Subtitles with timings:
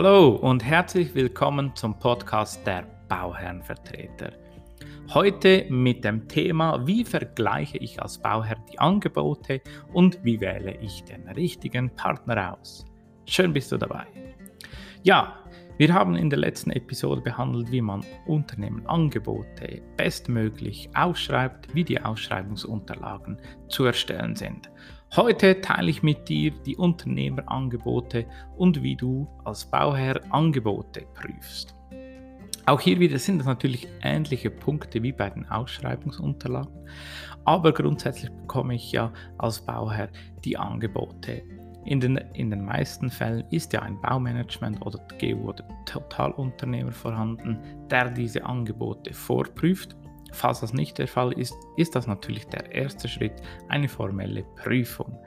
[0.00, 4.30] Hallo und herzlich willkommen zum Podcast der Bauherrenvertreter.
[5.12, 9.60] Heute mit dem Thema, wie vergleiche ich als Bauherr die Angebote
[9.92, 12.86] und wie wähle ich den richtigen Partner aus.
[13.26, 14.06] Schön bist du dabei.
[15.02, 15.36] Ja,
[15.78, 23.40] wir haben in der letzten Episode behandelt, wie man Unternehmen-Angebote bestmöglich ausschreibt, wie die Ausschreibungsunterlagen
[23.68, 24.70] zu erstellen sind.
[25.16, 28.26] Heute teile ich mit dir die Unternehmerangebote
[28.58, 31.74] und wie du als Bauherr Angebote prüfst.
[32.66, 36.86] Auch hier wieder sind es natürlich ähnliche Punkte wie bei den Ausschreibungsunterlagen,
[37.46, 40.10] aber grundsätzlich bekomme ich ja als Bauherr
[40.44, 41.42] die Angebote.
[41.86, 47.58] In den, in den meisten Fällen ist ja ein Baumanagement oder GU oder Totalunternehmer vorhanden,
[47.90, 49.96] der diese Angebote vorprüft
[50.32, 53.32] Falls das nicht der Fall ist, ist das natürlich der erste Schritt,
[53.68, 55.18] eine formelle Prüfung.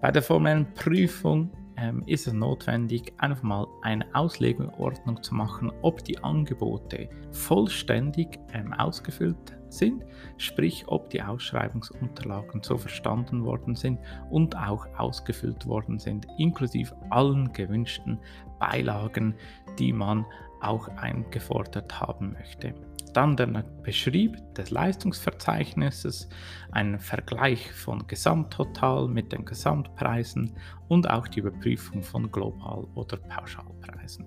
[0.00, 6.04] Bei der formellen Prüfung ähm, ist es notwendig, einfach mal eine Auslegungsordnung zu machen, ob
[6.04, 10.04] die Angebote vollständig ähm, ausgefüllt sind,
[10.36, 13.98] sprich ob die Ausschreibungsunterlagen so verstanden worden sind
[14.30, 18.18] und auch ausgefüllt worden sind, inklusive allen gewünschten
[18.58, 19.34] Beilagen,
[19.78, 20.26] die man
[20.60, 22.74] auch eingefordert haben möchte.
[23.12, 23.46] Dann der
[23.82, 26.28] Beschrieb des Leistungsverzeichnisses,
[26.70, 30.54] ein Vergleich von Gesamttotal mit den Gesamtpreisen
[30.88, 34.26] und auch die Überprüfung von Global- oder Pauschalpreisen.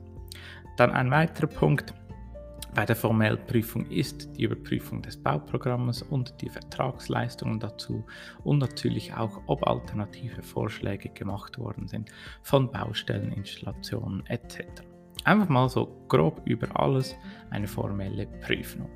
[0.75, 1.94] Dann ein weiterer Punkt
[2.74, 8.06] bei der formellen Prüfung ist die Überprüfung des Bauprogramms und die Vertragsleistungen dazu
[8.44, 14.84] und natürlich auch, ob alternative Vorschläge gemacht worden sind von Baustelleninstallationen etc.
[15.24, 17.16] Einfach mal so grob über alles
[17.50, 18.90] eine formelle Prüfung.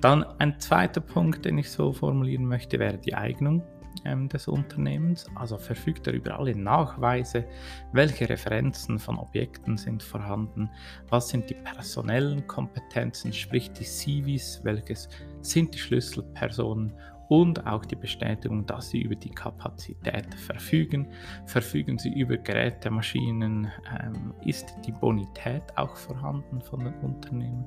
[0.00, 3.62] Dann ein zweiter Punkt, den ich so formulieren möchte, wäre die Eignung
[4.04, 5.26] ähm, des Unternehmens.
[5.34, 7.44] Also verfügt er über alle Nachweise,
[7.92, 10.70] welche Referenzen von Objekten sind vorhanden,
[11.08, 15.08] was sind die personellen Kompetenzen, sprich die CVs, welches
[15.40, 16.92] sind die Schlüsselpersonen
[17.28, 21.08] und auch die Bestätigung, dass sie über die Kapazität verfügen.
[21.46, 23.70] Verfügen sie über Geräte, Maschinen,
[24.00, 27.64] ähm, ist die Bonität auch vorhanden von den Unternehmen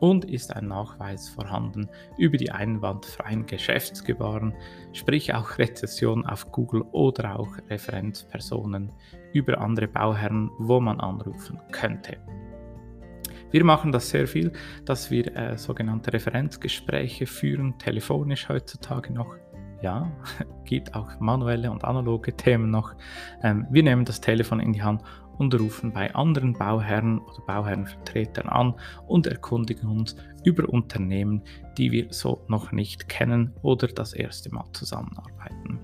[0.00, 1.88] und ist ein Nachweis vorhanden
[2.18, 4.54] über die einwandfreien Geschäftsgebaren,
[4.92, 8.92] sprich auch Rezession auf Google oder auch Referenzpersonen
[9.32, 12.18] über andere Bauherren, wo man anrufen könnte.
[13.54, 14.50] Wir machen das sehr viel,
[14.84, 19.36] dass wir äh, sogenannte Referenzgespräche führen, telefonisch heutzutage noch.
[19.80, 20.10] Ja,
[20.64, 22.96] gibt auch manuelle und analoge Themen noch.
[23.44, 25.02] Ähm, wir nehmen das Telefon in die Hand
[25.38, 28.74] und rufen bei anderen Bauherren oder Bauherrenvertretern an
[29.06, 31.40] und erkundigen uns über Unternehmen,
[31.78, 35.78] die wir so noch nicht kennen oder das erste Mal zusammenarbeiten.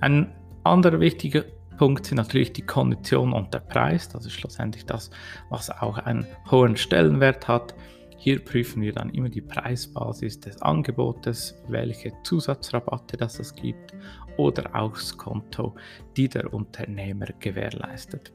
[0.00, 0.32] Ein
[0.62, 1.42] anderer wichtiger
[1.80, 4.06] Punkt sind natürlich die Kondition und der Preis.
[4.10, 5.10] Das ist schlussendlich das,
[5.48, 7.74] was auch einen hohen Stellenwert hat.
[8.18, 13.94] Hier prüfen wir dann immer die Preisbasis des Angebotes, welche Zusatzrabatte das es gibt
[14.36, 15.74] oder auch das Konto,
[16.18, 18.30] die der Unternehmer gewährleistet.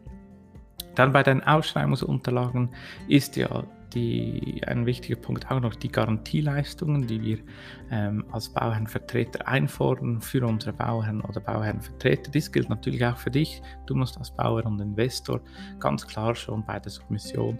[0.95, 2.69] Dann bei den Ausschreibungsunterlagen
[3.07, 7.37] ist ja die, ein wichtiger Punkt auch noch die Garantieleistungen, die wir
[7.91, 12.31] ähm, als Bauherrenvertreter einfordern für unsere Bauherren oder Bauherrenvertreter.
[12.31, 13.61] Dies gilt natürlich auch für dich.
[13.85, 15.41] Du musst als Bauherr und Investor
[15.79, 17.59] ganz klar schon bei der Submission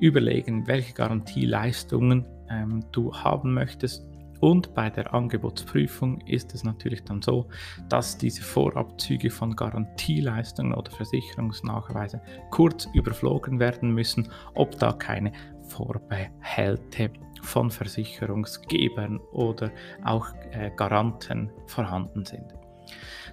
[0.00, 4.08] überlegen, welche Garantieleistungen ähm, du haben möchtest
[4.40, 7.48] und bei der Angebotsprüfung ist es natürlich dann so,
[7.88, 15.32] dass diese Vorabzüge von Garantieleistungen oder Versicherungsnachweise kurz überflogen werden müssen, ob da keine
[15.68, 17.10] Vorbehalte
[17.42, 19.70] von Versicherungsgebern oder
[20.04, 22.54] auch äh, Garanten vorhanden sind.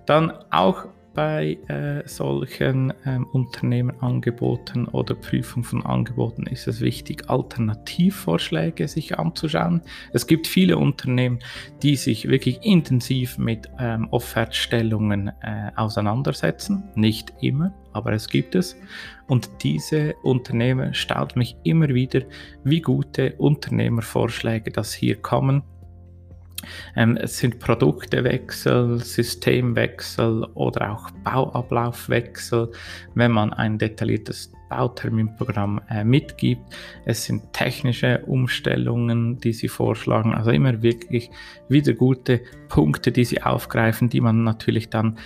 [0.06, 0.86] Dann auch
[1.16, 9.82] bei äh, solchen ähm, Unternehmerangeboten oder Prüfung von Angeboten ist es wichtig, Alternativvorschläge sich anzuschauen.
[10.12, 11.40] Es gibt viele Unternehmen,
[11.82, 16.84] die sich wirklich intensiv mit ähm, Offertstellungen äh, auseinandersetzen.
[16.96, 18.76] Nicht immer, aber es gibt es.
[19.28, 22.22] Und diese Unternehmen staunt mich immer wieder,
[22.64, 25.64] wie gute Unternehmervorschläge das hier kommen
[26.96, 32.72] ähm, es sind Produktewechsel, Systemwechsel oder auch Bauablaufwechsel,
[33.14, 36.64] wenn man ein detailliertes Bauterminprogramm äh, mitgibt.
[37.06, 41.30] Es sind technische Umstellungen, die sie vorschlagen, also immer wirklich
[41.70, 45.18] wieder gute Punkte, die sie aufgreifen, die man natürlich dann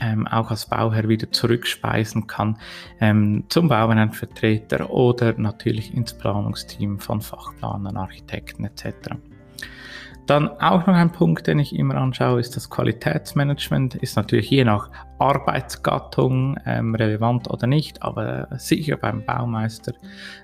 [0.00, 2.58] ähm, auch als Bauherr wieder zurückspeisen kann
[3.00, 9.10] ähm, zum Bauherrnvertreter oder natürlich ins Planungsteam von Fachplanern, Architekten etc.
[10.26, 13.96] Dann auch noch ein Punkt, den ich immer anschaue, ist das Qualitätsmanagement.
[13.96, 19.92] Ist natürlich je nach Arbeitsgattung ähm, relevant oder nicht, aber sicher beim Baumeister,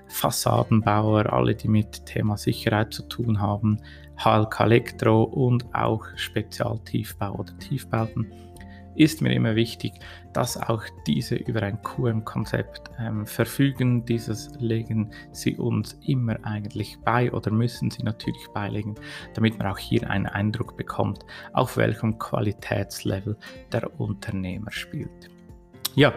[0.07, 3.79] Fassadenbauer, alle, die mit Thema Sicherheit zu tun haben,
[4.23, 8.31] HLK Elektro und auch Spezialtiefbau oder Tiefbauten
[8.95, 9.93] ist mir immer wichtig,
[10.33, 14.05] dass auch diese über ein QM-Konzept ähm, verfügen.
[14.05, 18.95] Dieses legen sie uns immer eigentlich bei oder müssen sie natürlich beilegen,
[19.33, 23.37] damit man auch hier einen Eindruck bekommt, auf welchem Qualitätslevel
[23.71, 25.29] der Unternehmer spielt.
[25.95, 26.13] Ja,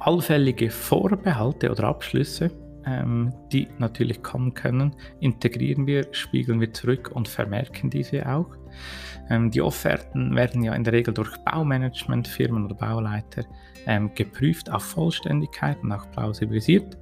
[0.00, 2.50] allfällige Vorbehalte oder Abschlüsse
[2.86, 8.50] ähm, die natürlich kommen können, integrieren wir, spiegeln wir zurück und vermerken diese auch.
[9.30, 13.44] Ähm, die Offerten werden ja in der Regel durch Baumanagementfirmen oder Bauleiter
[13.86, 16.96] ähm, geprüft auf Vollständigkeit und auch plausibilisiert.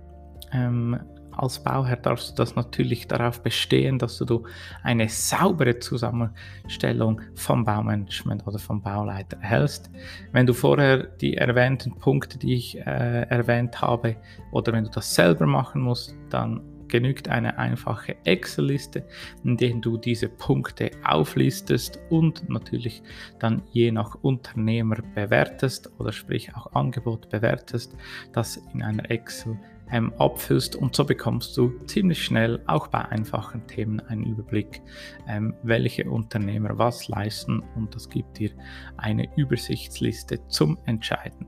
[1.37, 4.45] Als Bauherr darfst du das natürlich darauf bestehen, dass du
[4.83, 9.91] eine saubere Zusammenstellung vom Baumanagement oder vom Bauleiter erhältst.
[10.33, 14.17] Wenn du vorher die erwähnten Punkte, die ich äh, erwähnt habe,
[14.51, 16.61] oder wenn du das selber machen musst, dann
[16.93, 19.03] genügt eine einfache Excel-Liste,
[19.45, 23.03] in der du diese Punkte auflistest und natürlich
[23.39, 27.97] dann je nach Unternehmer bewertest oder sprich auch Angebot bewertest,
[28.35, 29.59] das in einer Excel
[29.93, 34.83] ähm, abfüllst und so bekommst du ziemlich schnell auch bei einfachen Themen einen Überblick,
[35.29, 38.51] ähm, welche Unternehmer was leisten und das gibt dir
[38.97, 41.47] eine Übersichtsliste zum Entscheiden.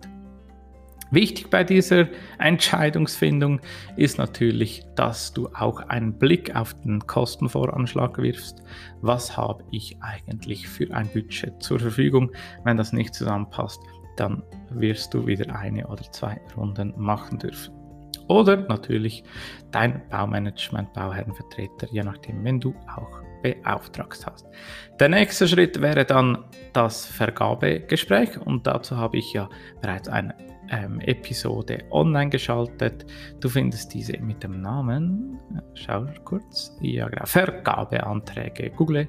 [1.11, 2.09] Wichtig bei dieser
[2.39, 3.61] Entscheidungsfindung
[3.97, 8.63] ist natürlich, dass du auch einen Blick auf den Kostenvoranschlag wirfst.
[9.01, 12.33] Was habe ich eigentlich für ein Budget zur Verfügung?
[12.65, 13.81] Wenn das nicht zusammenpasst,
[14.17, 17.84] dann wirst du wieder eine oder zwei Runden machen dürfen.
[18.29, 19.25] Oder natürlich
[19.71, 24.47] dein Baumanagement, Bauherrenvertreter, je nachdem, wenn du auch beauftragt hast.
[24.99, 26.39] Der nächste Schritt wäre dann
[26.73, 29.49] das Vergabegespräch und dazu habe ich ja
[29.83, 30.35] bereits eine
[30.71, 33.05] ähm, Episode online geschaltet.
[33.41, 35.39] Du findest diese mit dem Namen,
[35.75, 38.71] schau kurz, ja genau, Vergabeanträge.
[38.71, 39.09] Google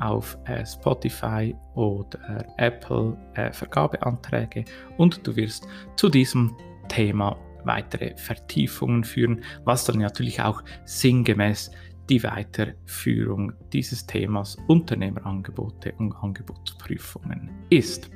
[0.00, 4.64] auf äh, Spotify oder Apple äh, Vergabeanträge
[4.96, 5.66] und du wirst
[5.96, 6.56] zu diesem
[6.88, 11.70] Thema weitere Vertiefungen führen, was dann natürlich auch sinngemäß
[12.08, 18.10] die Weiterführung dieses Themas Unternehmerangebote und Angebotsprüfungen ist.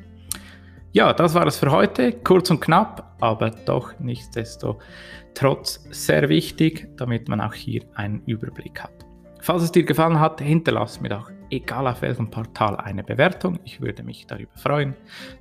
[0.93, 2.13] Ja, das war es für heute.
[2.13, 9.07] Kurz und knapp, aber doch nichtsdestotrotz sehr wichtig, damit man auch hier einen Überblick hat.
[9.41, 13.59] Falls es dir gefallen hat, hinterlass mir doch, egal auf welchem Portal, eine Bewertung.
[13.65, 14.95] Ich würde mich darüber freuen.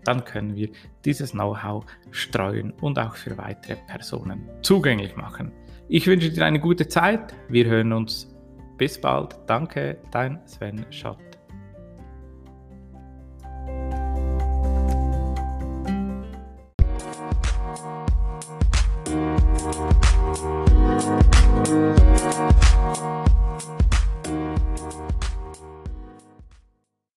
[0.03, 0.69] Dann können wir
[1.03, 5.51] dieses Know-how streuen und auch für weitere Personen zugänglich machen.
[5.87, 7.33] Ich wünsche dir eine gute Zeit.
[7.49, 8.31] Wir hören uns.
[8.77, 9.37] Bis bald.
[9.47, 11.24] Danke, dein Sven Schott.